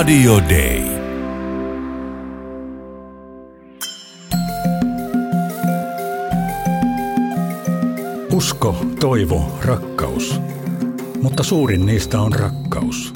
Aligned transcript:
Radio 0.00 0.40
Day. 0.48 0.82
Usko, 8.32 8.76
toivo, 9.00 9.58
rakkaus. 9.64 10.40
Mutta 11.22 11.42
suurin 11.42 11.86
niistä 11.86 12.20
on 12.20 12.32
rakkaus. 12.32 13.12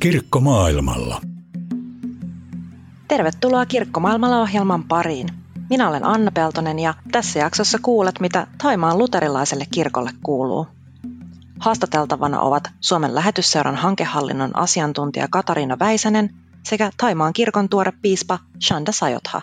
Kirkko 0.00 0.40
maailmalla. 0.40 1.20
Tervetuloa 3.08 3.66
Kirkkomaailmalla 3.66 4.40
ohjelman 4.40 4.84
pariin. 4.84 5.28
Minä 5.70 5.88
olen 5.88 6.04
Anna 6.04 6.30
Peltonen 6.30 6.78
ja 6.78 6.94
tässä 7.12 7.38
jaksossa 7.38 7.78
kuulet, 7.82 8.20
mitä 8.20 8.46
Taimaan 8.62 8.98
luterilaiselle 8.98 9.64
kirkolle 9.70 10.10
kuuluu. 10.22 10.66
Haastateltavana 11.62 12.40
ovat 12.40 12.64
Suomen 12.80 13.14
lähetysseuran 13.14 13.76
hankehallinnon 13.76 14.56
asiantuntija 14.56 15.28
Katariina 15.30 15.78
Väisänen 15.78 16.30
sekä 16.64 16.90
Taimaan 16.96 17.32
kirkon 17.32 17.68
tuore 17.68 17.92
piispa 18.02 18.38
Shanda 18.64 18.92
Sajotha. 18.92 19.42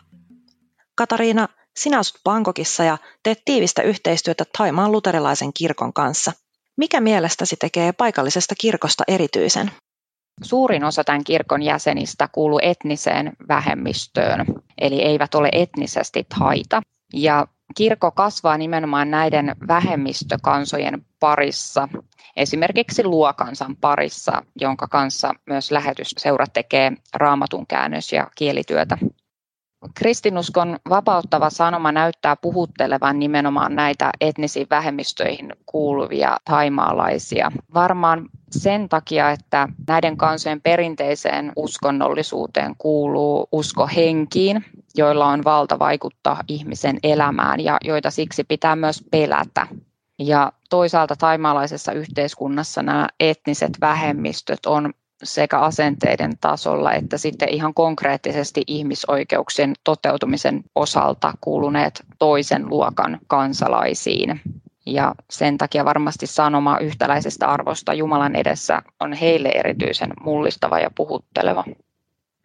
Katariina, 0.95 1.47
sinä 1.75 1.99
asut 1.99 2.21
Bangkokissa 2.23 2.83
ja 2.83 2.97
teet 3.23 3.41
tiivistä 3.45 3.81
yhteistyötä 3.81 4.45
Taimaan 4.57 4.91
luterilaisen 4.91 5.53
kirkon 5.53 5.93
kanssa. 5.93 6.31
Mikä 6.77 7.01
mielestäsi 7.01 7.55
tekee 7.55 7.91
paikallisesta 7.91 8.55
kirkosta 8.55 9.03
erityisen? 9.07 9.71
Suurin 10.43 10.83
osa 10.83 11.03
tämän 11.03 11.23
kirkon 11.23 11.61
jäsenistä 11.61 12.29
kuuluu 12.31 12.59
etniseen 12.63 13.33
vähemmistöön, 13.47 14.45
eli 14.77 15.01
eivät 15.01 15.35
ole 15.35 15.49
etnisesti 15.51 16.27
taita. 16.39 16.81
Ja 17.13 17.47
kirkko 17.77 18.11
kasvaa 18.11 18.57
nimenomaan 18.57 19.11
näiden 19.11 19.55
vähemmistökansojen 19.67 21.05
parissa, 21.19 21.89
esimerkiksi 22.35 23.03
luokansan 23.03 23.75
parissa, 23.75 24.43
jonka 24.61 24.87
kanssa 24.87 25.33
myös 25.45 25.71
lähetysseura 25.71 26.45
tekee 26.53 26.91
raamatun 27.13 27.67
käännös- 27.67 28.13
ja 28.13 28.27
kielityötä. 28.35 28.97
Kristinuskon 29.93 30.77
vapauttava 30.89 31.49
sanoma 31.49 31.91
näyttää 31.91 32.35
puhuttelevan 32.35 33.19
nimenomaan 33.19 33.75
näitä 33.75 34.11
etnisiin 34.21 34.67
vähemmistöihin 34.69 35.53
kuuluvia 35.65 36.37
taimaalaisia. 36.45 37.51
Varmaan 37.73 38.29
sen 38.51 38.89
takia, 38.89 39.31
että 39.31 39.67
näiden 39.87 40.17
kansojen 40.17 40.61
perinteiseen 40.61 41.51
uskonnollisuuteen 41.55 42.75
kuuluu 42.77 43.47
usko 43.51 43.87
henkiin, 43.95 44.65
joilla 44.95 45.25
on 45.25 45.43
valta 45.43 45.79
vaikuttaa 45.79 46.43
ihmisen 46.47 46.99
elämään 47.03 47.59
ja 47.59 47.77
joita 47.83 48.11
siksi 48.11 48.43
pitää 48.43 48.75
myös 48.75 49.03
pelätä. 49.11 49.67
Ja 50.19 50.51
toisaalta 50.69 51.15
taimaalaisessa 51.15 51.91
yhteiskunnassa 51.91 52.83
nämä 52.83 53.07
etniset 53.19 53.71
vähemmistöt 53.81 54.65
on 54.65 54.93
sekä 55.23 55.59
asenteiden 55.59 56.37
tasolla 56.41 56.93
että 56.93 57.17
sitten 57.17 57.49
ihan 57.49 57.73
konkreettisesti 57.73 58.63
ihmisoikeuksien 58.67 59.73
toteutumisen 59.83 60.63
osalta 60.75 61.33
kuuluneet 61.41 62.03
toisen 62.19 62.69
luokan 62.69 63.19
kansalaisiin. 63.27 64.41
Ja 64.85 65.15
sen 65.29 65.57
takia 65.57 65.85
varmasti 65.85 66.27
sanoma 66.27 66.77
yhtäläisestä 66.77 67.47
arvosta 67.47 67.93
Jumalan 67.93 68.35
edessä 68.35 68.81
on 68.99 69.13
heille 69.13 69.49
erityisen 69.49 70.13
mullistava 70.21 70.79
ja 70.79 70.91
puhutteleva. 70.95 71.63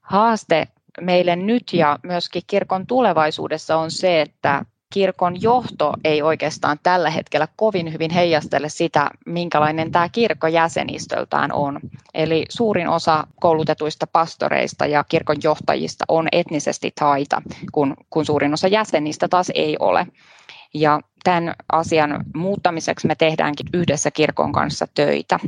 Haaste 0.00 0.68
meille 1.00 1.36
nyt 1.36 1.72
ja 1.72 1.98
myöskin 2.02 2.42
kirkon 2.46 2.86
tulevaisuudessa 2.86 3.76
on 3.76 3.90
se, 3.90 4.20
että 4.20 4.64
kirkon 4.94 5.42
johto 5.42 5.92
ei 6.04 6.22
oikeastaan 6.22 6.78
tällä 6.82 7.10
hetkellä 7.10 7.48
kovin 7.56 7.92
hyvin 7.92 8.10
heijastele 8.10 8.68
sitä, 8.68 9.10
minkälainen 9.26 9.92
tämä 9.92 10.08
kirkko 10.08 10.46
jäsenistöltään 10.46 11.52
on. 11.52 11.80
Eli 12.14 12.44
suurin 12.48 12.88
osa 12.88 13.26
koulutetuista 13.40 14.06
pastoreista 14.06 14.86
ja 14.86 15.04
kirkon 15.04 15.36
johtajista 15.42 16.04
on 16.08 16.28
etnisesti 16.32 16.92
taita, 17.00 17.42
kun, 17.72 17.96
kun 18.10 18.26
suurin 18.26 18.52
osa 18.52 18.68
jäsenistä 18.68 19.28
taas 19.28 19.50
ei 19.54 19.76
ole. 19.78 20.06
Ja 20.74 21.00
tämän 21.24 21.54
asian 21.72 22.24
muuttamiseksi 22.34 23.06
me 23.06 23.14
tehdäänkin 23.14 23.66
yhdessä 23.72 24.10
kirkon 24.10 24.52
kanssa 24.52 24.86
töitä. 24.94 25.38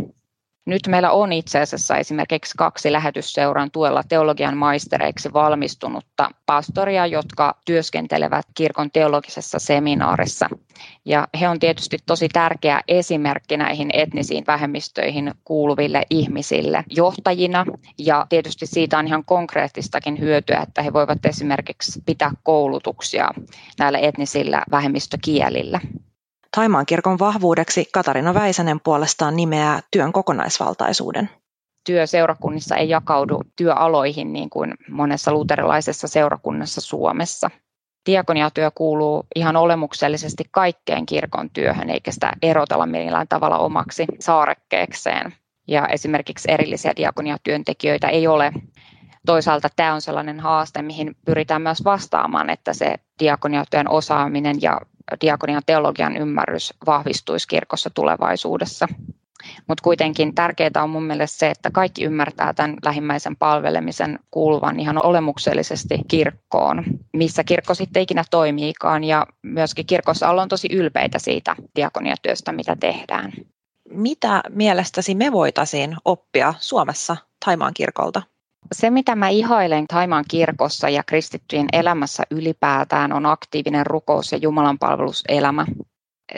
Nyt 0.66 0.82
meillä 0.88 1.10
on 1.10 1.32
itse 1.32 1.60
asiassa 1.60 1.96
esimerkiksi 1.96 2.54
kaksi 2.56 2.92
lähetysseuran 2.92 3.70
tuella 3.70 4.02
teologian 4.02 4.56
maistereiksi 4.56 5.32
valmistunutta 5.32 6.30
pastoria, 6.46 7.06
jotka 7.06 7.56
työskentelevät 7.64 8.46
kirkon 8.54 8.90
teologisessa 8.90 9.58
seminaarissa. 9.58 10.48
Ja 11.04 11.28
he 11.40 11.48
on 11.48 11.58
tietysti 11.58 11.98
tosi 12.06 12.28
tärkeä 12.28 12.80
esimerkki 12.88 13.56
näihin 13.56 13.90
etnisiin 13.92 14.44
vähemmistöihin 14.46 15.34
kuuluville 15.44 16.02
ihmisille 16.10 16.84
johtajina. 16.90 17.64
Ja 17.98 18.26
tietysti 18.28 18.66
siitä 18.66 18.98
on 18.98 19.06
ihan 19.06 19.24
konkreettistakin 19.24 20.20
hyötyä, 20.20 20.60
että 20.62 20.82
he 20.82 20.92
voivat 20.92 21.26
esimerkiksi 21.26 22.02
pitää 22.06 22.30
koulutuksia 22.42 23.30
näillä 23.78 23.98
etnisillä 23.98 24.62
vähemmistökielillä. 24.70 25.80
Taimaan 26.56 26.86
kirkon 26.86 27.18
vahvuudeksi 27.18 27.88
Katarina 27.92 28.34
Väisänen 28.34 28.80
puolestaan 28.80 29.36
nimeää 29.36 29.80
työn 29.90 30.12
kokonaisvaltaisuuden. 30.12 31.30
Työ 31.86 32.06
seurakunnissa 32.06 32.76
ei 32.76 32.88
jakaudu 32.88 33.40
työaloihin 33.56 34.32
niin 34.32 34.50
kuin 34.50 34.74
monessa 34.90 35.32
luterilaisessa 35.32 36.08
seurakunnassa 36.08 36.80
Suomessa. 36.80 37.50
Diakoniatyö 38.06 38.70
kuuluu 38.74 39.26
ihan 39.34 39.56
olemuksellisesti 39.56 40.44
kaikkeen 40.50 41.06
kirkon 41.06 41.50
työhön, 41.50 41.90
eikä 41.90 42.12
sitä 42.12 42.32
erotella 42.42 42.86
millään 42.86 43.28
tavalla 43.28 43.58
omaksi 43.58 44.04
saarekkeekseen. 44.20 45.34
Ja 45.68 45.88
esimerkiksi 45.88 46.52
erillisiä 46.52 46.92
diakoniatyöntekijöitä 46.96 48.08
ei 48.08 48.26
ole. 48.26 48.52
Toisaalta 49.26 49.68
tämä 49.76 49.94
on 49.94 50.00
sellainen 50.00 50.40
haaste, 50.40 50.82
mihin 50.82 51.16
pyritään 51.24 51.62
myös 51.62 51.84
vastaamaan, 51.84 52.50
että 52.50 52.74
se 52.74 52.94
diakoniatyön 53.20 53.88
osaaminen 53.90 54.62
ja 54.62 54.80
diakonian 55.20 55.62
teologian 55.66 56.16
ymmärrys 56.16 56.74
vahvistuisi 56.86 57.48
kirkossa 57.48 57.90
tulevaisuudessa. 57.90 58.88
Mutta 59.68 59.82
kuitenkin 59.82 60.34
tärkeää 60.34 60.82
on 60.82 60.90
mun 60.90 61.02
mielestä 61.02 61.38
se, 61.38 61.50
että 61.50 61.70
kaikki 61.70 62.04
ymmärtää 62.04 62.54
tämän 62.54 62.76
lähimmäisen 62.84 63.36
palvelemisen 63.36 64.18
kuuluvan 64.30 64.80
ihan 64.80 65.06
olemuksellisesti 65.06 65.98
kirkkoon, 66.08 66.84
missä 67.12 67.44
kirkko 67.44 67.74
sitten 67.74 68.02
ikinä 68.02 68.24
toimiikaan. 68.30 69.04
Ja 69.04 69.26
myöskin 69.42 69.86
kirkossa 69.86 70.30
ollaan 70.30 70.48
tosi 70.48 70.68
ylpeitä 70.72 71.18
siitä 71.18 71.56
diakoniatyöstä, 71.76 72.52
mitä 72.52 72.76
tehdään. 72.80 73.32
Mitä 73.90 74.42
mielestäsi 74.50 75.14
me 75.14 75.32
voitaisiin 75.32 75.96
oppia 76.04 76.54
Suomessa 76.58 77.16
Taimaan 77.44 77.74
kirkolta? 77.74 78.22
Se, 78.72 78.90
mitä 78.90 79.16
mä 79.16 79.28
ihailen 79.28 79.86
Taimaan 79.86 80.24
kirkossa 80.28 80.88
ja 80.88 81.02
kristittyjen 81.02 81.66
elämässä 81.72 82.22
ylipäätään, 82.30 83.12
on 83.12 83.26
aktiivinen 83.26 83.86
rukous 83.86 84.32
ja 84.32 84.38
Jumalan 84.38 84.78
palveluselämä. 84.78 85.66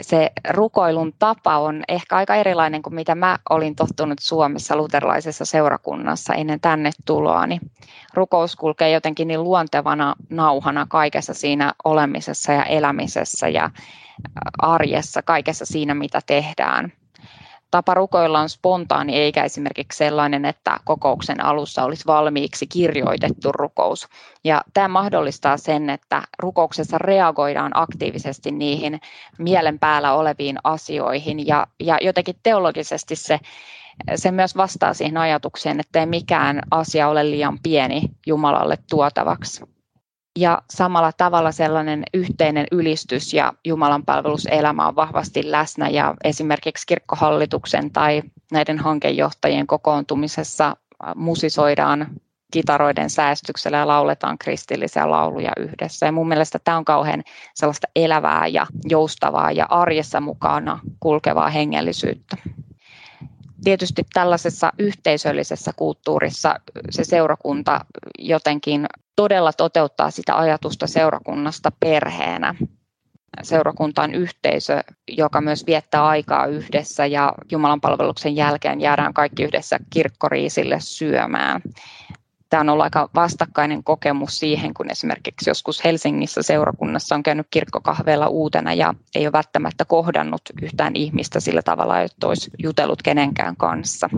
Se 0.01 0.31
rukoilun 0.49 1.13
tapa 1.19 1.57
on 1.57 1.83
ehkä 1.87 2.15
aika 2.15 2.35
erilainen 2.35 2.81
kuin 2.81 2.95
mitä 2.95 3.15
mä 3.15 3.39
olin 3.49 3.75
tottunut 3.75 4.19
Suomessa 4.19 4.75
luterilaisessa 4.75 5.45
seurakunnassa 5.45 6.33
ennen 6.33 6.59
tänne 6.59 6.91
tuloani. 7.05 7.59
Rukous 8.13 8.55
kulkee 8.55 8.91
jotenkin 8.91 9.27
niin 9.27 9.43
luontevana 9.43 10.15
nauhana 10.29 10.85
kaikessa 10.89 11.33
siinä 11.33 11.73
olemisessa 11.83 12.53
ja 12.53 12.63
elämisessä 12.63 13.47
ja 13.47 13.69
arjessa, 14.57 15.21
kaikessa 15.21 15.65
siinä 15.65 15.93
mitä 15.93 16.21
tehdään 16.25 16.91
tapa 17.71 17.93
rukoilla 17.93 18.39
on 18.39 18.49
spontaani 18.49 19.15
eikä 19.15 19.43
esimerkiksi 19.43 19.97
sellainen, 19.97 20.45
että 20.45 20.79
kokouksen 20.85 21.43
alussa 21.45 21.83
olisi 21.83 22.05
valmiiksi 22.07 22.67
kirjoitettu 22.67 23.51
rukous. 23.51 24.07
Ja 24.43 24.61
tämä 24.73 24.87
mahdollistaa 24.87 25.57
sen, 25.57 25.89
että 25.89 26.21
rukouksessa 26.39 26.97
reagoidaan 26.97 27.71
aktiivisesti 27.75 28.51
niihin 28.51 28.99
mielen 29.37 29.79
päällä 29.79 30.13
oleviin 30.13 30.57
asioihin 30.63 31.47
ja, 31.47 31.67
ja 31.79 31.97
jotenkin 32.01 32.35
teologisesti 32.43 33.15
se 33.15 33.39
se 34.15 34.31
myös 34.31 34.57
vastaa 34.57 34.93
siihen 34.93 35.17
ajatukseen, 35.17 35.79
että 35.79 35.99
ei 35.99 36.05
mikään 36.05 36.61
asia 36.71 37.07
ole 37.07 37.29
liian 37.31 37.59
pieni 37.63 38.01
Jumalalle 38.27 38.77
tuotavaksi 38.89 39.63
ja 40.39 40.61
samalla 40.69 41.11
tavalla 41.11 41.51
sellainen 41.51 42.03
yhteinen 42.13 42.65
ylistys 42.71 43.33
ja 43.33 43.53
Jumalan 43.65 44.05
palveluselämä 44.05 44.87
on 44.87 44.95
vahvasti 44.95 45.51
läsnä 45.51 45.89
ja 45.89 46.15
esimerkiksi 46.23 46.87
kirkkohallituksen 46.87 47.91
tai 47.91 48.21
näiden 48.51 48.79
hankejohtajien 48.79 49.67
kokoontumisessa 49.67 50.75
musisoidaan 51.15 52.07
kitaroiden 52.51 53.09
säästyksellä 53.09 53.77
ja 53.77 53.87
lauletaan 53.87 54.37
kristillisiä 54.37 55.11
lauluja 55.11 55.51
yhdessä. 55.57 56.05
Ja 56.05 56.11
mun 56.11 56.27
mielestä 56.27 56.59
tämä 56.63 56.77
on 56.77 56.85
kauhean 56.85 57.23
sellaista 57.55 57.87
elävää 57.95 58.47
ja 58.47 58.67
joustavaa 58.89 59.51
ja 59.51 59.65
arjessa 59.69 60.21
mukana 60.21 60.79
kulkevaa 60.99 61.49
hengellisyyttä 61.49 62.37
tietysti 63.63 64.03
tällaisessa 64.13 64.73
yhteisöllisessä 64.79 65.71
kulttuurissa 65.75 66.55
se 66.89 67.03
seurakunta 67.03 67.85
jotenkin 68.19 68.85
todella 69.19 69.53
toteuttaa 69.53 70.11
sitä 70.11 70.37
ajatusta 70.37 70.87
seurakunnasta 70.87 71.71
perheenä. 71.79 72.55
Seurakunta 73.41 74.01
on 74.01 74.13
yhteisö, 74.13 74.83
joka 75.07 75.41
myös 75.41 75.65
viettää 75.67 76.07
aikaa 76.07 76.45
yhdessä 76.45 77.05
ja 77.05 77.33
Jumalan 77.51 77.81
palveluksen 77.81 78.35
jälkeen 78.35 78.81
jäädään 78.81 79.13
kaikki 79.13 79.43
yhdessä 79.43 79.77
kirkkoriisille 79.89 80.77
syömään. 80.79 81.61
Tämä 82.49 82.61
on 82.61 82.69
ollut 82.69 82.83
aika 82.83 83.09
vastakkainen 83.15 83.83
kokemus 83.83 84.39
siihen, 84.39 84.73
kun 84.73 84.91
esimerkiksi 84.91 85.49
joskus 85.49 85.83
Helsingissä 85.83 86.41
seurakunnassa 86.41 87.15
on 87.15 87.23
käynyt 87.23 87.47
kirkkokahveella 87.51 88.27
uutena 88.27 88.73
ja 88.73 88.93
ei 89.15 89.25
ole 89.25 89.31
välttämättä 89.31 89.85
kohdannut 89.85 90.41
yhtään 90.61 90.95
ihmistä 90.95 91.39
sillä 91.39 91.61
tavalla, 91.61 92.01
että 92.01 92.27
olisi 92.27 92.51
jutellut 92.63 93.01
kenenkään 93.01 93.55
kanssa 93.57 94.09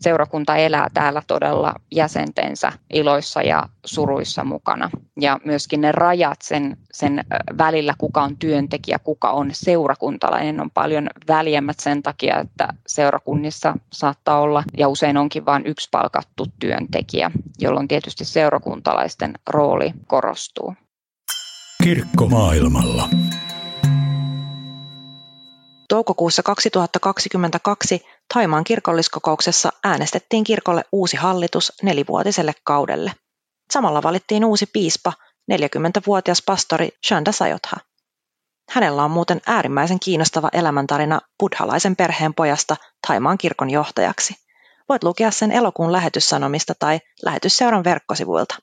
seurakunta 0.00 0.56
elää 0.56 0.88
täällä 0.94 1.22
todella 1.26 1.74
jäsentensä 1.92 2.72
iloissa 2.92 3.42
ja 3.42 3.68
suruissa 3.86 4.44
mukana. 4.44 4.90
Ja 5.20 5.40
myöskin 5.44 5.80
ne 5.80 5.92
rajat 5.92 6.42
sen, 6.42 6.76
sen 6.92 7.24
välillä, 7.58 7.94
kuka 7.98 8.22
on 8.22 8.36
työntekijä, 8.36 8.98
kuka 8.98 9.30
on 9.30 9.48
seurakuntalainen, 9.52 10.60
on 10.60 10.70
paljon 10.70 11.10
väljemmät 11.28 11.80
sen 11.80 12.02
takia, 12.02 12.40
että 12.40 12.68
seurakunnissa 12.86 13.74
saattaa 13.92 14.40
olla, 14.40 14.62
ja 14.76 14.88
usein 14.88 15.16
onkin 15.16 15.46
vain 15.46 15.66
yksi 15.66 15.88
palkattu 15.90 16.46
työntekijä, 16.60 17.30
jolloin 17.58 17.88
tietysti 17.88 18.24
seurakuntalaisten 18.24 19.32
rooli 19.50 19.92
korostuu. 20.06 20.74
Kirkko 21.84 22.28
maailmalla. 22.28 23.08
Toukokuussa 25.88 26.42
2022 26.42 28.02
Taimaan 28.34 28.64
kirkolliskokouksessa 28.64 29.72
äänestettiin 29.84 30.44
kirkolle 30.44 30.84
uusi 30.92 31.16
hallitus 31.16 31.72
nelivuotiselle 31.82 32.52
kaudelle. 32.64 33.12
Samalla 33.72 34.02
valittiin 34.02 34.44
uusi 34.44 34.66
piispa, 34.66 35.12
40-vuotias 35.52 36.42
pastori 36.46 36.88
Shanda 37.06 37.32
Sayotha. 37.32 37.76
Hänellä 38.70 39.04
on 39.04 39.10
muuten 39.10 39.40
äärimmäisen 39.46 40.00
kiinnostava 40.00 40.48
elämäntarina 40.52 41.20
buddhalaisen 41.40 41.96
perheen 41.96 42.34
pojasta 42.34 42.76
Taimaan 43.06 43.38
kirkon 43.38 43.70
johtajaksi. 43.70 44.34
Voit 44.88 45.04
lukea 45.04 45.30
sen 45.30 45.52
elokuun 45.52 45.92
lähetyssanomista 45.92 46.74
tai 46.78 47.00
lähetysseuran 47.24 47.84
verkkosivuilta. 47.84 48.54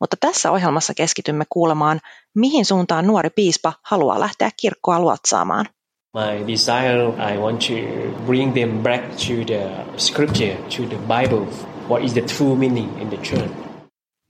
Mutta 0.00 0.16
tässä 0.20 0.50
ohjelmassa 0.50 0.94
keskitymme 0.94 1.44
kuulemaan, 1.50 2.00
mihin 2.34 2.64
suuntaan 2.64 3.06
nuori 3.06 3.30
piispa 3.30 3.72
haluaa 3.82 4.20
lähteä 4.20 4.50
kirkkoa 4.56 5.00
luotsaamaan– 5.00 5.68
My 6.14 6.46
desire, 6.46 7.08
I 7.16 7.38
want 7.38 7.60
to 7.60 7.74
bring 8.26 8.54
them 8.54 8.82
back 8.82 9.02
to 9.16 9.44
the 9.46 9.62
scripture, 9.96 10.56
to 10.76 10.82
the 10.86 10.96
Bible. 10.96 11.46
What 11.88 12.04
is 12.04 12.12
the 12.12 12.20
true 12.20 12.54
meaning 12.56 13.00
in 13.00 13.08
the 13.08 13.16
church? 13.16 13.50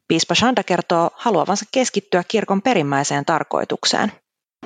Piispa 0.09 0.35
Shanda 0.35 0.63
kertoo 0.63 1.11
haluavansa 1.15 1.65
keskittyä 1.73 2.23
kirkon 2.29 2.63
perimmäiseen 2.63 3.25
tarkoitukseen. 3.25 4.13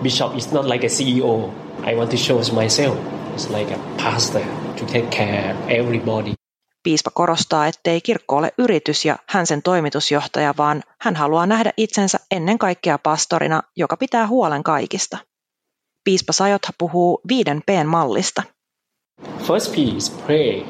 Bishop 0.02 0.36
is 0.36 0.52
not 0.52 0.64
like 0.64 0.86
a 0.86 0.90
CEO. 0.90 1.54
I 1.90 1.94
want 1.94 2.10
to 2.10 2.16
show 2.16 2.38
myself. 2.62 2.98
It's 3.34 3.58
like 3.58 3.74
a 3.74 3.78
pastor 4.02 4.42
to 4.78 4.84
take 4.84 5.06
care 5.16 5.54
of 5.54 5.70
everybody. 5.70 6.32
Piispa 6.82 7.10
korostaa, 7.10 7.66
ettei 7.66 8.00
kirkko 8.00 8.36
ole 8.36 8.52
yritys 8.58 9.04
ja 9.04 9.18
hän 9.26 9.46
sen 9.46 9.62
toimitusjohtaja, 9.62 10.54
vaan 10.56 10.82
hän 11.00 11.16
haluaa 11.16 11.46
nähdä 11.46 11.72
itsensä 11.76 12.18
ennen 12.30 12.58
kaikkea 12.58 12.98
pastorina, 12.98 13.62
joka 13.76 13.96
pitää 13.96 14.26
huolen 14.26 14.62
kaikista. 14.62 15.18
Piispa 16.06 16.32
Sajotha 16.32 16.72
puhuu 16.78 17.20
viiden 17.28 17.62
P-mallista. 17.66 18.42
First 19.46 19.74
P 19.74 19.78
is 19.96 20.10
pray. 20.10 20.66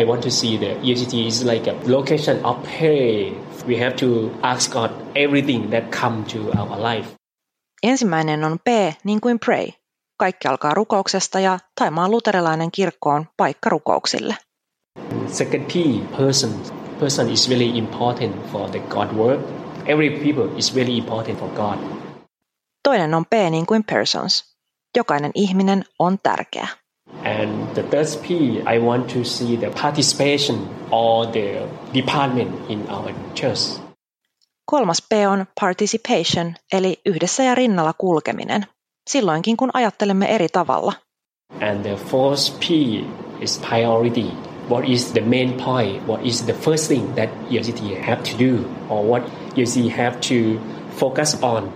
I 0.00 0.04
want 0.04 0.20
to 0.22 0.30
see 0.30 0.58
the 0.58 0.66
ECT 0.66 1.14
is 1.26 1.44
like 1.44 1.70
a 1.70 1.74
location 1.86 2.44
of 2.44 2.56
prayer. 2.62 3.32
We 3.68 3.76
have 3.84 3.96
to 3.96 4.30
ask 4.42 4.72
God 4.72 4.90
everything 5.14 5.70
that 5.70 5.84
come 6.00 6.24
to 6.24 6.38
our 6.60 6.94
life. 6.94 7.08
Ensimmäinen 7.82 8.44
on 8.44 8.58
P 8.64 8.68
niin 9.04 9.20
kuin 9.20 9.38
pray. 9.38 9.68
Kaikki 10.16 10.48
alkaa 10.48 10.74
rukouksesta 10.74 11.40
ja 11.40 11.58
Taimaan 11.80 12.10
luterilainen 12.10 12.70
kirkko 12.70 13.10
on 13.10 13.26
paikka 13.36 13.70
rukouksille. 13.70 14.36
Second 15.26 15.64
P, 15.64 15.72
person. 16.18 16.50
Person 17.00 17.30
is 17.30 17.48
very 17.48 17.78
important 17.78 18.52
for 18.52 18.70
the 18.70 18.78
God 18.78 19.12
work. 19.12 19.40
Every 19.86 20.10
people 20.10 20.58
is 20.58 20.74
very 20.74 20.98
important 20.98 21.38
for 21.38 21.48
God. 21.48 21.78
Toinen 22.88 23.14
on 23.14 23.26
P 23.26 23.32
niin 23.32 23.66
kuin 23.66 23.84
persons. 23.84 24.49
Jokainen 24.96 25.30
ihminen 25.34 25.84
on 25.98 26.18
tärkeä. 26.22 26.68
And 27.24 27.74
the 27.74 27.82
third 27.82 28.22
P, 28.22 28.30
I 28.74 28.78
want 28.78 29.06
to 29.06 29.24
see 29.24 29.56
the 29.56 29.70
participation 29.82 30.70
or 30.90 31.26
the 31.26 31.68
department 31.94 32.70
in 32.70 32.90
our 32.90 33.12
church. 33.34 33.80
Kolmas 34.70 35.02
P 35.08 35.12
on 35.30 35.46
participation, 35.60 36.54
eli 36.72 36.96
yhdessä 37.06 37.42
ja 37.42 37.54
rinnalla 37.54 37.92
kulkeminen, 37.92 38.66
silloinkin 39.10 39.56
kun 39.56 39.70
ajattelemme 39.74 40.26
eri 40.26 40.48
tavalla. 40.48 40.92
And 41.60 41.82
the 41.82 41.96
fourth 41.96 42.58
P 42.60 42.64
is 43.40 43.58
priority. 43.68 44.26
What 44.70 44.88
is 44.88 45.12
the 45.12 45.20
main 45.20 45.52
point? 45.52 46.08
What 46.08 46.20
is 46.26 46.42
the 46.42 46.52
first 46.52 46.88
thing 46.88 47.14
that 47.14 47.30
ELCT 47.50 48.06
have 48.06 48.22
to 48.22 48.38
do? 48.38 48.64
Or 48.88 49.04
what 49.04 49.22
ELCT 49.56 49.96
have 49.96 50.16
to 50.16 50.60
focus 50.96 51.38
on? 51.42 51.72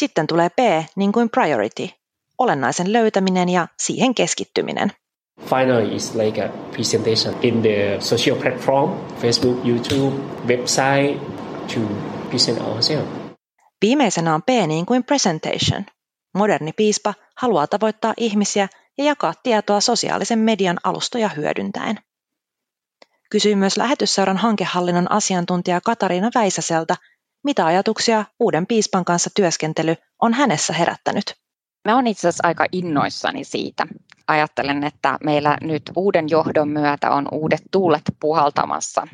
Sitten 0.00 0.26
tulee 0.26 0.48
P 0.48 0.58
niin 0.96 1.12
kuin 1.12 1.30
priority, 1.30 1.99
olennaisen 2.40 2.92
löytäminen 2.92 3.48
ja 3.48 3.68
siihen 3.78 4.14
keskittyminen. 4.14 4.92
Finally, 5.40 5.94
is 5.96 6.14
like 6.14 6.44
a 6.44 6.48
presentation 6.72 7.34
in 7.42 7.62
the 7.62 7.96
social 8.00 8.36
platform, 8.36 8.90
Facebook, 9.20 9.66
YouTube, 9.66 10.16
website 10.46 11.20
to 11.74 11.80
present 12.28 12.60
ourselves. 12.60 13.08
Viimeisenä 13.82 14.34
on 14.34 14.42
P 14.42 14.48
niin 14.66 14.86
kuin 14.86 15.04
presentation. 15.04 15.86
Moderni 16.34 16.72
piispa 16.72 17.14
haluaa 17.36 17.66
tavoittaa 17.66 18.14
ihmisiä 18.16 18.68
ja 18.98 19.04
jakaa 19.04 19.34
tietoa 19.42 19.80
sosiaalisen 19.80 20.38
median 20.38 20.78
alustoja 20.84 21.28
hyödyntäen. 21.28 21.98
Kysyin 23.30 23.58
myös 23.58 23.76
lähetysseuran 23.76 24.36
hankehallinnon 24.36 25.10
asiantuntija 25.10 25.80
Katariina 25.80 26.30
Väisäseltä, 26.34 26.96
mitä 27.44 27.66
ajatuksia 27.66 28.24
uuden 28.40 28.66
piispan 28.66 29.04
kanssa 29.04 29.30
työskentely 29.36 29.94
on 30.22 30.34
hänessä 30.34 30.72
herättänyt. 30.72 31.34
Mä 31.84 31.94
olen 31.94 32.06
itse 32.06 32.28
asiassa 32.28 32.46
aika 32.46 32.66
innoissani 32.72 33.44
siitä. 33.44 33.86
Ajattelen, 34.28 34.84
että 34.84 35.18
meillä 35.24 35.56
nyt 35.60 35.82
uuden 35.96 36.28
johdon 36.30 36.68
myötä 36.68 37.10
on 37.10 37.28
uudet 37.32 37.62
tuulet 37.70 38.02
puhaltamassa 38.20 39.06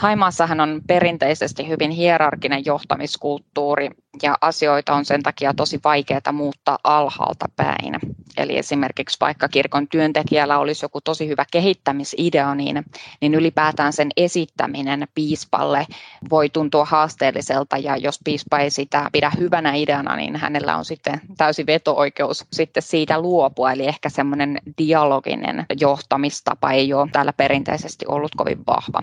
Taimaassahan 0.00 0.60
on 0.60 0.80
perinteisesti 0.86 1.68
hyvin 1.68 1.90
hierarkinen 1.90 2.64
johtamiskulttuuri 2.64 3.90
ja 4.22 4.38
asioita 4.40 4.94
on 4.94 5.04
sen 5.04 5.22
takia 5.22 5.54
tosi 5.54 5.80
vaikeaa 5.84 6.32
muuttaa 6.32 6.78
alhaalta 6.84 7.46
päin. 7.56 7.94
Eli 8.36 8.58
esimerkiksi 8.58 9.16
vaikka 9.20 9.48
kirkon 9.48 9.88
työntekijällä 9.88 10.58
olisi 10.58 10.84
joku 10.84 11.00
tosi 11.00 11.28
hyvä 11.28 11.44
kehittämisidea, 11.52 12.54
niin, 12.54 12.84
niin 13.20 13.34
ylipäätään 13.34 13.92
sen 13.92 14.08
esittäminen 14.16 15.08
piispalle 15.14 15.86
voi 16.30 16.48
tuntua 16.48 16.84
haasteelliselta 16.84 17.78
ja 17.78 17.96
jos 17.96 18.20
piispa 18.24 18.58
ei 18.58 18.70
sitä 18.70 19.08
pidä 19.12 19.32
hyvänä 19.38 19.74
ideana, 19.74 20.16
niin 20.16 20.36
hänellä 20.36 20.76
on 20.76 20.84
sitten 20.84 21.20
täysi 21.36 21.66
veto-oikeus 21.66 22.46
sitten 22.52 22.82
siitä 22.82 23.20
luopua. 23.20 23.72
Eli 23.72 23.86
ehkä 23.86 24.08
semmoinen 24.08 24.58
dialoginen 24.78 25.66
johtamistapa 25.80 26.72
ei 26.72 26.92
ole 26.92 27.08
täällä 27.12 27.32
perinteisesti 27.32 28.06
ollut 28.08 28.32
kovin 28.36 28.66
vahva. 28.66 29.00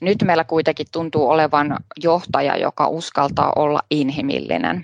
Nyt 0.00 0.22
meillä 0.22 0.44
kuitenkin 0.44 0.86
tuntuu 0.92 1.28
olevan 1.28 1.76
johtaja, 2.02 2.56
joka 2.56 2.88
uskaltaa 2.88 3.52
olla 3.56 3.80
inhimillinen. 3.90 4.80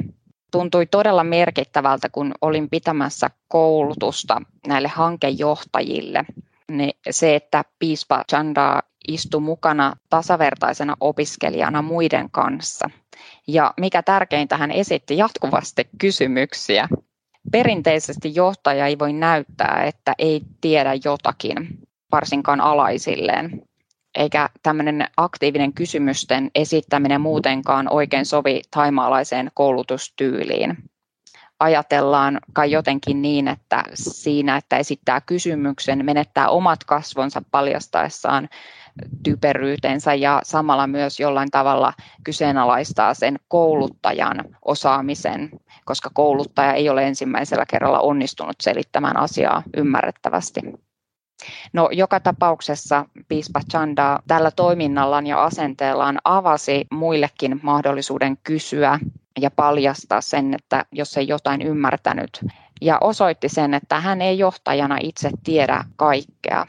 Tuntui 0.53 0.87
todella 0.87 1.25
merkittävältä, 1.25 2.09
kun 2.09 2.35
olin 2.41 2.71
pitämässä 2.71 3.31
koulutusta 3.49 4.43
näille 4.67 4.89
hankejohtajille. 4.89 6.25
Niin 6.71 6.99
se, 7.11 7.37
että 7.37 7.65
piispa 7.79 8.25
Chanda 8.31 8.83
istui 9.09 9.41
mukana 9.41 9.97
tasavertaisena 10.11 10.97
opiskelijana 11.01 11.83
muiden 11.83 12.31
kanssa. 12.31 12.91
Ja 13.47 13.75
mikä 13.81 14.03
tärkeintä, 14.03 14.57
hän 14.57 14.71
esitti 14.71 15.17
jatkuvasti 15.17 15.89
kysymyksiä. 15.99 16.89
Perinteisesti 17.53 18.35
johtaja 18.35 18.87
ei 18.87 18.99
voi 18.99 19.13
näyttää, 19.13 19.85
että 19.85 20.15
ei 20.19 20.43
tiedä 20.61 20.95
jotakin, 21.05 21.69
varsinkaan 22.13 22.61
alaisilleen 22.61 23.63
eikä 24.15 24.49
tämmöinen 24.63 25.07
aktiivinen 25.17 25.73
kysymysten 25.73 26.51
esittäminen 26.55 27.21
muutenkaan 27.21 27.93
oikein 27.93 28.27
sovi 28.27 28.63
taimaalaiseen 28.71 29.51
koulutustyyliin. 29.55 30.77
Ajatellaan 31.61 32.39
kai 32.53 32.71
jotenkin 32.71 33.23
niin, 33.23 33.49
että 33.49 33.85
siinä, 33.95 34.57
että 34.57 34.77
esittää 34.77 35.21
kysymyksen, 35.21 36.05
menettää 36.05 36.49
omat 36.49 36.85
kasvonsa 36.85 37.43
paljastaessaan 37.51 38.49
typeryytensä 39.23 40.15
ja 40.15 40.41
samalla 40.45 40.87
myös 40.87 41.21
jollain 41.21 41.51
tavalla 41.51 41.93
kyseenalaistaa 42.25 43.15
sen 43.15 43.39
kouluttajan 43.49 44.45
osaamisen, 44.65 45.51
koska 45.85 46.11
kouluttaja 46.15 46.73
ei 46.73 46.89
ole 46.89 47.07
ensimmäisellä 47.07 47.65
kerralla 47.71 48.01
onnistunut 48.01 48.57
selittämään 48.63 49.17
asiaa 49.17 49.63
ymmärrettävästi. 49.77 50.61
No 51.73 51.89
joka 51.93 52.21
tapauksessa 52.21 53.05
piispa 53.29 53.61
Chanda 53.71 54.19
tällä 54.27 54.51
toiminnallaan 54.51 55.27
ja 55.27 55.45
asenteellaan 55.45 56.19
avasi 56.25 56.87
muillekin 56.91 57.61
mahdollisuuden 57.63 58.37
kysyä 58.45 58.99
ja 59.41 59.51
paljastaa 59.51 60.21
sen, 60.21 60.55
että 60.55 60.85
jos 60.93 61.17
ei 61.17 61.29
jotain 61.29 61.63
ymmärtänyt. 61.63 62.45
Ja 62.81 62.99
osoitti 63.01 63.49
sen, 63.49 63.75
että 63.75 64.01
hän 64.01 64.23
ei 64.23 64.39
johtajana 64.39 64.99
itse 65.01 65.31
tiedä 65.45 65.85
kaikkea. 65.97 66.67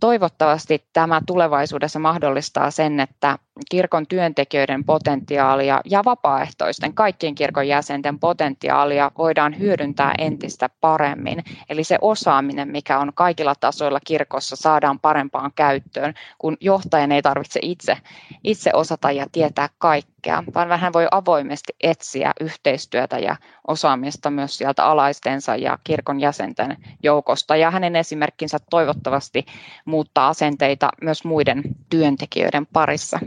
Toivottavasti 0.00 0.84
tämä 0.92 1.20
tulevaisuudessa 1.26 1.98
mahdollistaa 1.98 2.70
sen, 2.70 3.00
että 3.00 3.38
kirkon 3.70 4.06
työntekijöiden 4.06 4.84
potentiaalia 4.84 5.80
ja 5.84 6.02
vapaaehtoisten 6.04 6.94
kaikkien 6.94 7.34
kirkon 7.34 7.68
jäsenten 7.68 8.18
potentiaalia 8.18 9.10
voidaan 9.18 9.58
hyödyntää 9.58 10.14
entistä 10.18 10.70
paremmin. 10.80 11.44
Eli 11.68 11.84
se 11.84 11.98
osaaminen, 12.00 12.68
mikä 12.68 12.98
on 12.98 13.12
kaikilla 13.14 13.54
tasoilla 13.60 14.00
kirkossa, 14.06 14.56
saadaan 14.56 15.00
parempaan 15.00 15.52
käyttöön, 15.54 16.14
kun 16.38 16.56
johtajan 16.60 17.12
ei 17.12 17.22
tarvitse 17.22 17.60
itse, 17.62 17.96
itse 18.44 18.70
osata 18.74 19.10
ja 19.10 19.26
tietää 19.32 19.68
kaikkea, 19.78 20.44
vaan 20.54 20.68
vähän 20.68 20.92
voi 20.92 21.06
avoimesti 21.10 21.72
etsiä 21.82 22.32
yhteistyötä 22.40 23.18
ja 23.18 23.36
osaamista 23.68 24.30
myös 24.30 24.58
sieltä 24.58 24.84
alaistensa 24.84 25.56
ja 25.56 25.78
kirkon 25.84 26.20
jäsenten 26.20 26.76
joukosta. 27.02 27.56
Ja 27.56 27.70
hänen 27.70 27.96
esimerkkinsä 27.96 28.58
toivottavasti 28.70 29.46
muuttaa 29.84 30.28
asenteita 30.28 30.88
myös 31.02 31.24
muiden 31.24 31.62
työntekijöiden 31.90 32.66
parissa 32.66 33.18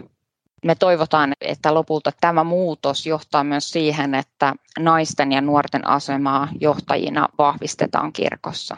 me 0.64 0.76
toivotaan, 0.76 1.34
että 1.42 1.74
lopulta 1.74 2.12
tämä 2.22 2.44
muutos 2.44 3.06
johtaa 3.06 3.44
myös 3.44 3.70
siihen, 3.70 4.16
että 4.16 4.54
naisten 4.80 5.32
ja 5.32 5.42
nuorten 5.42 5.88
asemaa 5.88 6.48
johtajina 6.62 7.30
vahvistetaan 7.38 8.14
kirkossa. 8.14 8.76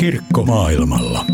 Kirkko 0.00 0.42
maailmalla. 0.42 1.24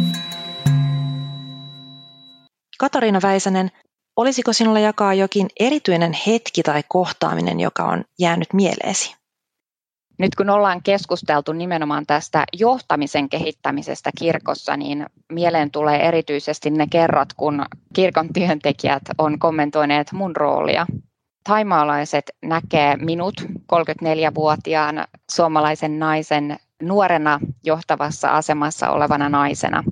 Katariina 2.78 3.20
Väisänen, 3.22 3.70
olisiko 4.16 4.52
sinulla 4.52 4.78
jakaa 4.78 5.14
jokin 5.14 5.48
erityinen 5.60 6.12
hetki 6.26 6.62
tai 6.62 6.82
kohtaaminen, 6.88 7.60
joka 7.60 7.84
on 7.84 8.04
jäänyt 8.18 8.52
mieleesi? 8.52 9.23
Nyt 10.18 10.34
kun 10.34 10.50
ollaan 10.50 10.82
keskusteltu 10.82 11.52
nimenomaan 11.52 12.06
tästä 12.06 12.44
johtamisen 12.52 13.28
kehittämisestä 13.28 14.10
kirkossa, 14.18 14.76
niin 14.76 15.06
mieleen 15.32 15.70
tulee 15.70 16.08
erityisesti 16.08 16.70
ne 16.70 16.86
kerrat, 16.90 17.28
kun 17.36 17.64
kirkon 17.94 18.28
työntekijät 18.32 19.02
on 19.18 19.38
kommentoineet 19.38 20.12
mun 20.12 20.36
roolia. 20.36 20.86
Taimaalaiset 21.48 22.30
näkee 22.42 22.96
minut 22.96 23.34
34-vuotiaan 23.50 25.04
suomalaisen 25.30 25.98
naisen 25.98 26.56
nuorena 26.82 27.40
johtavassa 27.64 28.28
asemassa 28.28 28.90
olevana 28.90 29.28
naisena, 29.28 29.84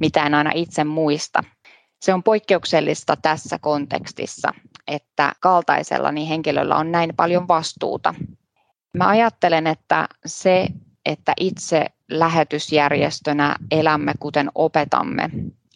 mitä 0.00 0.26
en 0.26 0.34
aina 0.34 0.50
itse 0.54 0.84
muista. 0.84 1.44
Se 2.02 2.14
on 2.14 2.22
poikkeuksellista 2.22 3.16
tässä 3.16 3.58
kontekstissa, 3.58 4.52
että 4.86 5.32
kaltaisellani 5.40 6.28
henkilöllä 6.28 6.76
on 6.76 6.92
näin 6.92 7.12
paljon 7.16 7.48
vastuuta 7.48 8.14
Mä 8.98 9.08
ajattelen, 9.08 9.66
että 9.66 10.08
se, 10.26 10.66
että 11.06 11.32
itse 11.40 11.86
lähetysjärjestönä 12.10 13.56
elämme 13.70 14.12
kuten 14.20 14.50
opetamme, 14.54 15.30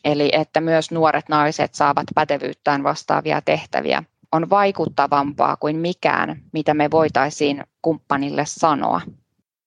eli 0.04 0.28
että 0.32 0.60
myös 0.60 0.90
nuoret 0.90 1.28
naiset 1.28 1.74
saavat 1.74 2.06
pätevyyttään 2.14 2.82
vastaavia 2.82 3.40
tehtäviä, 3.40 4.02
on 4.32 4.50
vaikuttavampaa 4.50 5.56
kuin 5.56 5.76
mikään, 5.76 6.42
mitä 6.52 6.74
me 6.74 6.90
voitaisiin 6.90 7.64
kumppanille 7.82 8.44
sanoa. 8.46 9.00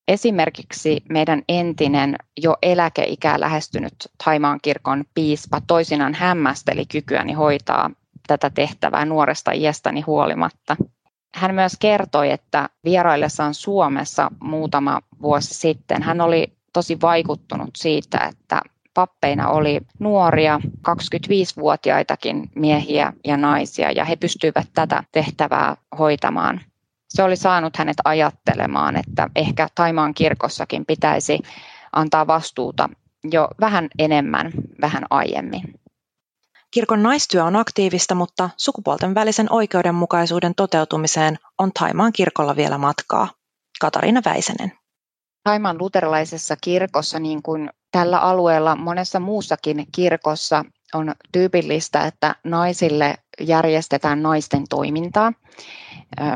Esimerkiksi 0.08 1.04
meidän 1.10 1.44
entinen 1.50 2.16
jo 2.38 2.56
eläkeikää 2.62 3.40
lähestynyt 3.40 3.96
Taimaan 4.26 4.60
kirkon 4.62 5.04
piispa 5.14 5.62
toisinaan 5.68 6.14
hämmästeli 6.14 6.86
kykyäni 6.86 7.34
hoitaa 7.34 7.92
tätä 8.28 8.50
tehtävää 8.50 9.06
nuoresta 9.06 9.52
iästäni 9.52 10.02
huolimatta– 10.02 10.76
hän 11.36 11.56
myös 11.56 11.78
kertoi, 11.80 12.32
että 12.32 12.70
vieraillessaan 12.84 13.54
Suomessa 13.54 14.32
muutama 14.40 15.02
vuosi 15.22 15.54
sitten 15.54 16.04
hän 16.04 16.22
oli 16.22 16.54
tosi 16.74 16.98
vaikuttunut 17.02 17.70
siitä, 17.78 18.18
että 18.18 18.62
pappeina 18.94 19.50
oli 19.50 19.82
nuoria, 20.00 20.62
25-vuotiaitakin 20.90 22.50
miehiä 22.56 23.14
ja 23.26 23.38
naisia, 23.38 23.92
ja 23.92 24.06
he 24.06 24.16
pystyivät 24.16 24.68
tätä 24.74 25.04
tehtävää 25.12 25.78
hoitamaan. 26.00 26.62
Se 27.10 27.24
oli 27.24 27.36
saanut 27.36 27.78
hänet 27.78 27.98
ajattelemaan, 28.06 28.96
että 28.96 29.30
ehkä 29.36 29.68
Taimaan 29.76 30.14
kirkossakin 30.14 30.86
pitäisi 30.86 31.40
antaa 31.94 32.28
vastuuta 32.28 32.90
jo 33.32 33.48
vähän 33.60 33.88
enemmän, 34.00 34.52
vähän 34.82 35.04
aiemmin. 35.10 35.80
Kirkon 36.78 37.04
naistyö 37.04 37.44
on 37.44 37.56
aktiivista, 37.56 38.16
mutta 38.16 38.50
sukupuolten 38.58 39.16
välisen 39.16 39.48
oikeudenmukaisuuden 39.54 40.56
toteutumiseen 40.56 41.40
on 41.58 41.72
Taimaan 41.80 42.14
kirkolla 42.14 42.56
vielä 42.56 42.78
matkaa. 42.78 43.28
Katariina 43.82 44.22
Väisänen. 44.26 44.72
Taimaan 45.44 45.78
luterilaisessa 45.80 46.56
kirkossa, 46.62 47.20
niin 47.20 47.44
kuin 47.44 47.70
tällä 47.92 48.20
alueella 48.20 48.76
monessa 48.76 49.20
muussakin 49.20 49.86
kirkossa, 49.92 50.66
on 50.94 51.16
tyypillistä, 51.32 52.06
että 52.06 52.36
naisille 52.44 53.16
järjestetään 53.42 54.24
naisten 54.24 54.64
toimintaa, 54.70 55.34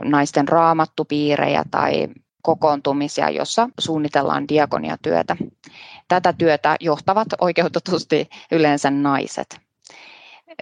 naisten 0.03 0.47
raamattupiirejä 0.47 1.63
tai 1.71 2.07
kokoontumisia, 2.41 3.29
jossa 3.29 3.69
suunnitellaan 3.79 4.47
diakoniatyötä. 4.47 5.35
Tätä 6.07 6.33
työtä 6.33 6.75
johtavat 6.79 7.27
oikeutetusti 7.41 8.29
yleensä 8.51 8.91
naiset 8.91 9.70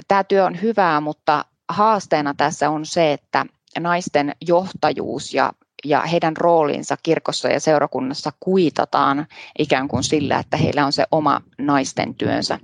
tämä 0.08 0.24
työ 0.24 0.46
on 0.46 0.62
hyvää, 0.62 1.02
mutta 1.02 1.46
haasteena 1.70 2.34
tässä 2.34 2.70
on 2.70 2.86
se, 2.86 3.14
että 3.14 3.46
naisten 3.80 4.36
johtajuus 4.48 5.34
ja, 5.34 5.54
ja 5.86 6.02
heidän 6.02 6.38
roolinsa 6.38 6.98
kirkossa 7.04 7.48
ja 7.48 7.60
seurakunnassa 7.60 8.32
kuitataan 8.40 9.28
ikään 9.60 9.88
kuin 9.88 10.04
sillä, 10.04 10.40
että 10.40 10.58
heillä 10.58 10.86
on 10.86 10.94
se 10.94 11.06
oma 11.12 11.42
naisten 11.58 12.16
työnsä. 12.16 12.60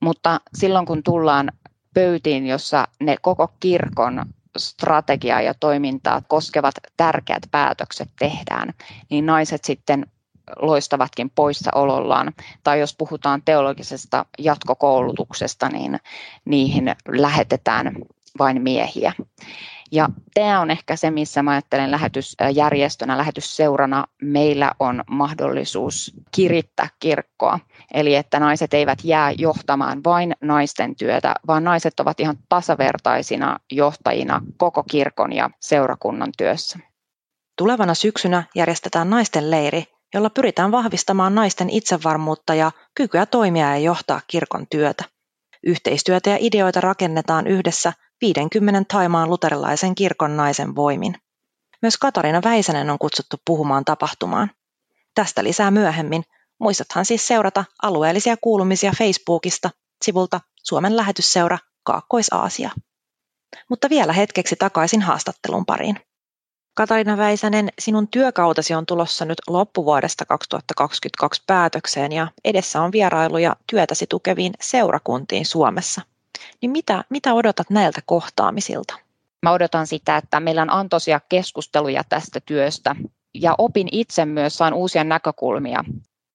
Mutta 0.00 0.40
silloin 0.54 0.86
kun 0.86 1.02
tullaan 1.02 1.52
pöytiin, 1.94 2.46
jossa 2.46 2.88
ne 3.00 3.16
koko 3.22 3.52
kirkon 3.60 4.26
strategiaa 4.58 5.40
ja 5.40 5.54
toimintaa 5.54 6.22
koskevat 6.28 6.74
tärkeät 6.96 7.42
päätökset 7.50 8.08
tehdään, 8.18 8.74
niin 9.10 9.26
naiset 9.26 9.64
sitten 9.64 10.06
loistavatkin 10.56 11.30
poissaolollaan. 11.30 12.32
Tai 12.62 12.80
jos 12.80 12.94
puhutaan 12.98 13.42
teologisesta 13.44 14.26
jatkokoulutuksesta, 14.38 15.68
niin 15.68 15.98
niihin 16.44 16.94
lähetetään 17.08 17.96
vain 18.38 18.62
miehiä. 18.62 19.12
Ja 19.92 20.08
tämä 20.34 20.60
on 20.60 20.70
ehkä 20.70 20.96
se, 20.96 21.10
missä 21.10 21.42
mä 21.42 21.50
ajattelen 21.50 21.90
lähetysjärjestönä, 21.90 23.18
lähetysseurana 23.18 24.06
meillä 24.22 24.72
on 24.78 25.04
mahdollisuus 25.10 26.12
kirittää 26.32 26.88
kirkkoa. 26.98 27.58
Eli 27.94 28.14
että 28.14 28.40
naiset 28.40 28.74
eivät 28.74 28.98
jää 29.04 29.30
johtamaan 29.38 30.04
vain 30.04 30.36
naisten 30.40 30.96
työtä, 30.96 31.34
vaan 31.46 31.64
naiset 31.64 32.00
ovat 32.00 32.20
ihan 32.20 32.36
tasavertaisina 32.48 33.58
johtajina 33.72 34.40
koko 34.56 34.82
kirkon 34.82 35.32
ja 35.32 35.50
seurakunnan 35.60 36.32
työssä. 36.38 36.78
Tulevana 37.58 37.94
syksynä 37.94 38.44
järjestetään 38.54 39.10
naisten 39.10 39.50
leiri, 39.50 39.84
jolla 40.14 40.30
pyritään 40.30 40.72
vahvistamaan 40.72 41.34
naisten 41.34 41.70
itsevarmuutta 41.70 42.54
ja 42.54 42.72
kykyä 42.94 43.26
toimia 43.26 43.68
ja 43.68 43.78
johtaa 43.78 44.20
kirkon 44.26 44.66
työtä. 44.70 45.04
Yhteistyötä 45.66 46.30
ja 46.30 46.36
ideoita 46.40 46.80
rakennetaan 46.80 47.46
yhdessä 47.46 47.92
50 48.20 48.84
Taimaan 48.92 49.30
luterilaisen 49.30 49.94
kirkon 49.94 50.36
naisen 50.36 50.74
voimin. 50.76 51.14
Myös 51.82 51.98
Katarina 51.98 52.40
Väisänen 52.44 52.90
on 52.90 52.98
kutsuttu 52.98 53.36
puhumaan 53.46 53.84
tapahtumaan. 53.84 54.50
Tästä 55.14 55.44
lisää 55.44 55.70
myöhemmin. 55.70 56.22
Muistathan 56.60 57.04
siis 57.04 57.26
seurata 57.26 57.64
alueellisia 57.82 58.36
kuulumisia 58.40 58.92
Facebookista 58.98 59.70
sivulta 60.04 60.40
Suomen 60.62 60.96
lähetysseura 60.96 61.58
Kaakkois-Aasia. 61.82 62.70
Mutta 63.70 63.90
vielä 63.90 64.12
hetkeksi 64.12 64.56
takaisin 64.56 65.02
haastattelun 65.02 65.66
pariin. 65.66 65.96
Katarina 66.74 67.16
Väisänen, 67.16 67.68
sinun 67.78 68.08
työkautesi 68.08 68.74
on 68.74 68.86
tulossa 68.86 69.24
nyt 69.24 69.38
loppuvuodesta 69.48 70.24
2022 70.24 71.42
päätökseen 71.46 72.12
ja 72.12 72.28
edessä 72.44 72.82
on 72.82 72.92
vierailuja 72.92 73.56
työtäsi 73.66 74.06
tukeviin 74.06 74.52
seurakuntiin 74.60 75.46
Suomessa. 75.46 76.02
Niin 76.62 76.70
mitä, 76.70 77.04
mitä 77.08 77.34
odotat 77.34 77.70
näiltä 77.70 78.00
kohtaamisilta? 78.06 78.94
Mä 79.42 79.52
odotan 79.52 79.86
sitä, 79.86 80.16
että 80.16 80.40
meillä 80.40 80.62
on 80.62 80.72
antoisia 80.72 81.20
keskusteluja 81.28 82.02
tästä 82.08 82.40
työstä 82.40 82.96
ja 83.34 83.54
opin 83.58 83.88
itse 83.92 84.24
myös, 84.24 84.54
saan 84.54 84.74
uusia 84.74 85.04
näkökulmia. 85.04 85.84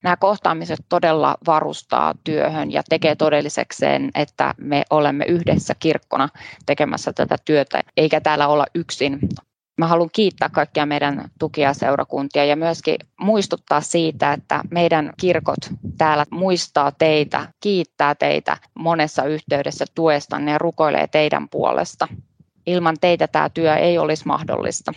Nämä 0.04 0.18
kohtaamiset 0.18 0.80
todella 0.90 1.38
varustaa 1.48 2.14
työhön 2.24 2.72
ja 2.72 2.84
tekee 2.90 3.16
todellisekseen, 3.16 4.12
että 4.16 4.54
me 4.58 4.84
olemme 4.90 5.26
yhdessä 5.26 5.76
kirkkona 5.80 6.30
tekemässä 6.66 7.14
tätä 7.14 7.36
työtä, 7.46 7.84
eikä 7.98 8.22
täällä 8.22 8.48
olla 8.48 8.66
yksin 8.76 9.20
Mä 9.78 9.88
haluan 9.88 10.10
kiittää 10.14 10.50
kaikkia 10.50 10.86
meidän 10.86 11.32
tukijaseurakuntia 11.40 12.46
ja 12.46 12.56
myöskin 12.56 12.96
muistuttaa 13.20 13.82
siitä, 13.82 14.34
että 14.34 14.62
meidän 14.72 15.14
kirkot 15.18 15.58
täällä 15.98 16.26
muistaa 16.32 16.92
teitä, 16.92 17.48
kiittää 17.60 18.16
teitä 18.16 18.58
monessa 18.74 19.24
yhteydessä 19.24 19.86
tuestanne 19.96 20.52
ja 20.52 20.58
rukoilee 20.58 21.08
teidän 21.08 21.50
puolesta. 21.50 22.08
Ilman 22.68 22.96
teitä 23.02 23.28
tämä 23.28 23.50
työ 23.50 23.76
ei 23.76 23.98
olisi 23.98 24.28
mahdollista. 24.28 24.94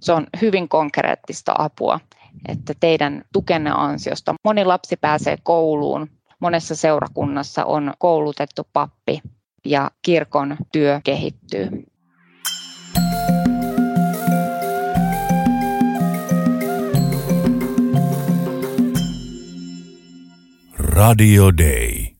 Se 0.00 0.12
on 0.12 0.26
hyvin 0.40 0.68
konkreettista 0.68 1.54
apua, 1.58 2.00
että 2.48 2.74
teidän 2.80 3.24
tukenne 3.32 3.70
ansiosta 3.74 4.34
moni 4.44 4.64
lapsi 4.64 4.96
pääsee 4.96 5.36
kouluun. 5.42 6.10
Monessa 6.40 6.74
seurakunnassa 6.74 7.64
on 7.64 7.94
koulutettu 7.98 8.62
pappi 8.72 9.22
ja 9.64 9.90
kirkon 10.02 10.56
työ 10.72 11.00
kehittyy. 11.04 11.86
Radio 20.96 21.50
Day. 21.50 22.15